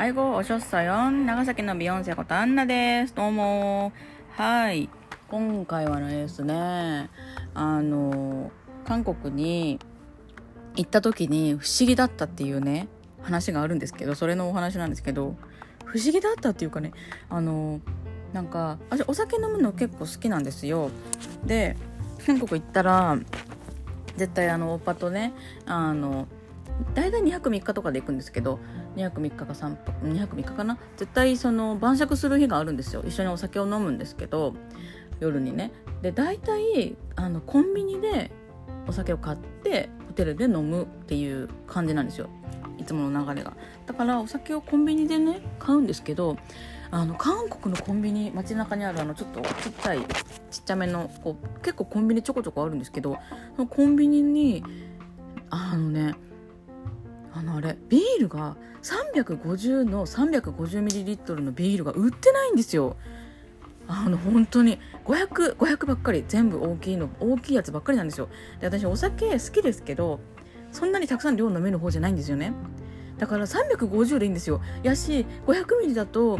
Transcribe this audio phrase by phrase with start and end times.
[0.00, 3.92] 愛語おしょっさよん長崎のビヨンセことアンナですどうも
[4.30, 4.88] はい
[5.28, 7.10] 今回はですね
[7.52, 8.52] あの
[8.86, 9.80] 韓国に
[10.76, 12.86] 行った時に不思議だったっていうね
[13.22, 15.34] 話があるんですけどそれのお話なんですけど
[15.84, 16.92] 不思議だったっていうかね
[17.28, 17.80] あの
[18.32, 20.92] なんか私お酒飲むの結構好きなんですよ
[21.44, 21.76] で
[22.24, 23.18] 韓国行ったら
[24.16, 25.32] 絶対あのおっぱとね
[25.66, 26.28] あの
[26.94, 28.58] 大体2泊3日とかで行くんですけど
[28.96, 30.78] 2泊3日か3泊2泊3日かな。
[30.96, 33.02] 絶対その晩酌する日があるんですよ。
[33.06, 34.54] 一緒にお酒を飲むんですけど
[35.20, 35.72] 夜にね。
[36.02, 38.30] で大体あのコンビニで
[38.86, 42.28] お酒を買ってホテルで飲むっていう感じなんですよ。
[42.78, 43.54] いつもの流れが。
[43.86, 46.36] だからお酒をコンビニでね買うんですけど
[46.90, 49.98] あの韓国のコンビニ街中にあるあのちょっとちっちゃい
[50.50, 53.18] ちっちゃめのこう結構コンビニちょこちょこあるんですけど
[53.56, 54.64] そのコンビニに
[55.50, 56.14] あのね
[57.48, 62.96] のあれビールが350の 350ml のビールが売ってないんですよ。
[63.90, 68.28] あの本当に500500 500ばっかり全部大きいの大きいやつばっかりなんですよ。
[68.60, 70.20] で私お酒好きですけど
[70.70, 72.52] そんなにたくさん量飲める方じゃないんですよね。
[73.16, 74.60] だから350でいいんですよ。
[74.82, 76.38] やし500ミリだと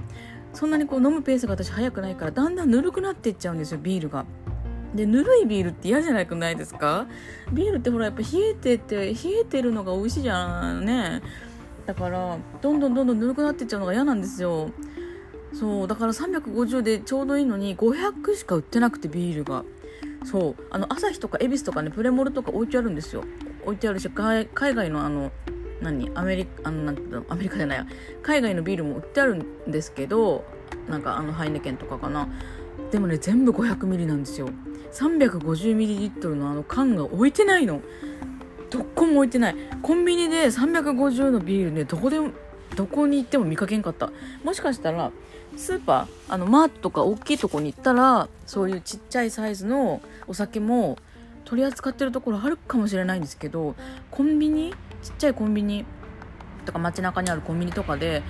[0.53, 4.27] そんなにこう飲むペースが私早くないからだんだんぬるくなっていっちゃうんですよビールが。
[4.95, 7.07] でぬるいビールって嫌じゃなくないですか？
[7.53, 11.23] ビールってほらやっぱ冷えてて冷えてるのが美味しいじゃんね。
[11.87, 14.71] だからどんどんどんどんぬるくなってっちゃうのが嫌なんですよ。
[15.53, 19.65] そうだから350でちょうどいいのに500しか売ってなくてビールが。
[20.25, 23.25] そうあの朝日とか恵比寿とかねプレモルとか置いてあるんですよ。
[23.65, 25.31] 置いてあるし海外のあの
[25.81, 26.11] 何？
[26.15, 27.25] アメリカあのなんての？
[27.29, 27.87] アメリカじゃない
[28.23, 30.45] 海外のビールも売ってあるんですけど
[30.89, 32.29] なんかあのハイネケンとかかな。
[32.91, 34.51] でもね全部500ミリなんですよ。
[34.93, 37.83] 350ml のあの缶が置いてないの。
[38.71, 39.57] どこも置いてない。
[39.83, 42.31] コンビニで350のビールねどこでも
[42.77, 44.11] どこに行っても見かけんかった。
[44.45, 45.11] もしかしたら
[45.57, 50.99] スーパーあのマートとか大きいとこに行ったらそういうちっちゃいサイズのお酒も
[51.45, 53.75] 取り扱ってるところあるかもしれないんですけど
[54.11, 55.87] コンビニちっちゃいコンビニ
[56.67, 58.23] とか街中にあるコンビニとかで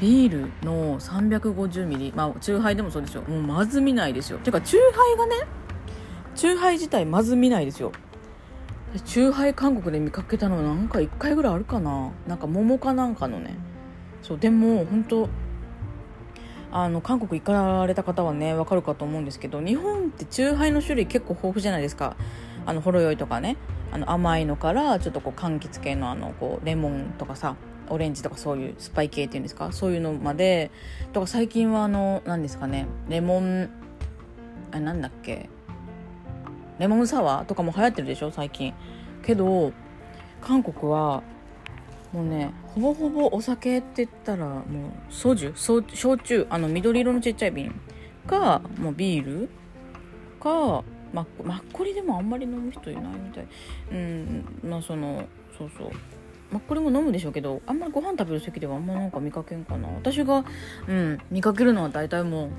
[0.00, 2.12] ビールの350ミリ。
[2.16, 3.22] まあチューハイでもそうですよ。
[3.22, 4.38] もうまず見ないですよ。
[4.38, 5.36] てかチューハイがね
[6.34, 7.92] チューハイ自体まず見ないですよ。
[9.04, 12.12] チューハイ韓国で見かけたのなんか1回ぐらいあるかな。
[12.26, 13.56] なんか桃かなんかのね。
[14.22, 15.28] そうでも本当
[16.72, 22.16] あの韓国行かれた方はねわかるかと思うんですけど日本ってチューハイの種類結構豊富じゃないですか。
[22.64, 23.56] あのほろ酔いとかね。
[23.92, 27.56] あの甘いのからちょっとこう柑橘系のあのこうレモンとかさ。
[27.90, 29.72] オレンジとかそういうスパイ系っていうんですか？
[29.72, 30.70] そういうのまで。
[31.12, 32.86] とか最近はあの何ですかね？
[33.08, 33.68] レモン
[34.72, 35.50] あなんだっけ？
[36.78, 38.30] レモンサワーとかも流行ってるでしょ？
[38.30, 38.72] 最近。
[39.22, 39.72] けど
[40.40, 41.22] 韓国は
[42.12, 44.64] もうねほぼほぼお酒って言ったらもう
[45.12, 47.74] ソジュ焼酎あの緑色のちっちゃい瓶。
[48.26, 49.48] かもうビール。
[50.40, 53.46] かマッコリでもあんまり飲む人いないみたい。
[53.92, 55.24] うんまあその
[55.58, 55.90] そうそう。
[56.50, 59.88] マッコリも飲むでしょうけどあんまりご飯食べる席ではあんまなんか見かけんかな。
[59.88, 60.44] 私が
[60.88, 62.50] うん見かけるのは大体もう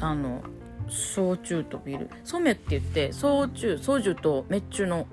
[0.00, 0.42] あの
[0.88, 2.10] 焼酎とビール。
[2.24, 5.06] ソメって言って焼酎ソジュとメッチュの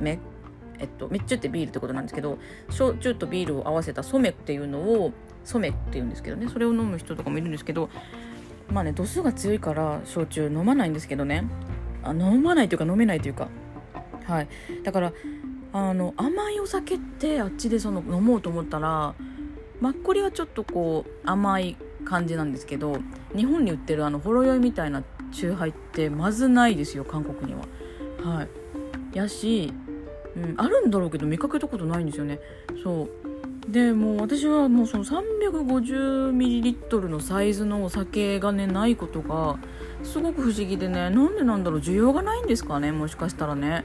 [0.00, 0.18] メ
[0.78, 2.38] えっとメッチュってビールってことなんですけど
[2.70, 5.12] 焼酎とビールを合わせたソメっていうのを
[5.44, 6.48] ソメって言うんですけどね。
[6.48, 7.90] それを飲む人とかもいるんですけど
[8.72, 11.44] まあね度数が強いから焼酎飲まないんですけどね。
[12.02, 13.48] あ飲まないというか飲めないというか。
[14.24, 14.48] はい。
[14.84, 15.12] だから
[15.72, 19.14] あの甘いお酒ってあっちでその飲もうと思ったら
[19.80, 22.98] マッコリはちょっとこう甘い感じなんですけど
[23.36, 27.66] 日本に売ってるあのほろ酔いみたいなチューハイってまずないですよ韓国には。
[28.22, 28.48] はい。
[29.16, 29.72] やし、
[30.36, 32.40] うん、あるんだろうけど見かけたことないんですよね。
[32.82, 33.70] そう。
[33.70, 39.58] でもう私はもうその 350ml のサイズのお酒がねないことが
[40.02, 43.84] すごく不思議でねなんでなんだろう需要がないんですかねもしかしたらね。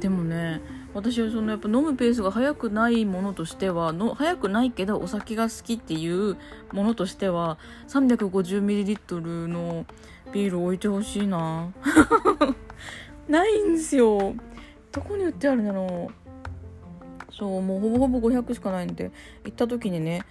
[0.00, 0.62] でもね
[0.96, 6.38] 私はそのやっぱ飲むペースが速くないものとしてはの速くないけどお酒が好きっていう
[6.72, 7.58] ものとしては
[7.88, 9.84] 350ml の
[10.32, 11.70] ビール置いてほしいな。
[13.28, 14.34] ないんですよ。
[14.90, 17.32] どこに売ってあるんだろう。
[17.34, 19.12] そうもうほぼほぼ500しかないんで。
[19.44, 20.22] 行った時にね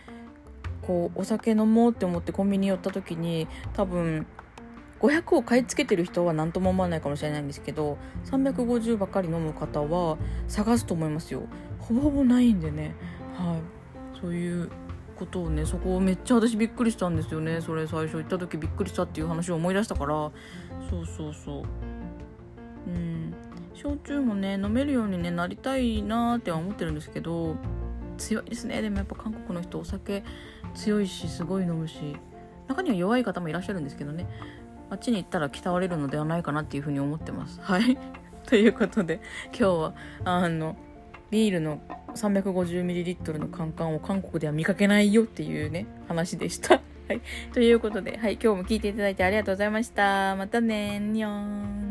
[0.82, 4.26] こうお酒飲もうって思ってコンビニ寄った時に多分
[5.06, 10.18] 500を買い付けてる人は何とも思わないかもしれないんですけど350ばかり飲む方は
[10.48, 11.44] 探すと思いますよ。
[11.80, 12.96] ほぼほぼないんでね。
[13.36, 14.20] はい。
[14.20, 14.70] そういう
[15.16, 17.62] ことをねそこをめっちゃ私びっくりしたんですよね。
[17.62, 20.32] それ最初行った時びっくりしたっていう話を思い出したから。
[20.90, 21.64] そうそうそう。
[22.88, 23.34] うん。
[23.74, 27.56] 焼酎もね飲めるように、ね、なりたいなーって思ってるんですけど
[28.18, 28.82] 強いですね。
[28.82, 30.24] でもやっぱ韓国の人お酒
[30.74, 32.18] 強いしすごい飲むし。
[32.68, 34.28] 中には弱い方もいらっしゃるんですけどね。
[34.90, 37.60] あっちに行ったら鍛われるのではないかなっていうふうに思ってます。
[37.62, 37.98] はい。
[38.46, 39.94] ということで今日は
[40.24, 40.76] あの
[41.32, 41.82] ビールの
[42.14, 46.82] 350ml のカンカンを韓国では見かけないよっていうね話でした。
[47.08, 47.22] はい。
[47.54, 48.34] ということではい。
[48.34, 50.36] 今日も聞いていただいてありがとうございました。
[50.36, 51.85] またねにょーん。